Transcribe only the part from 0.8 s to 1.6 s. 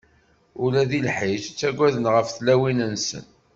deg lḥiǧ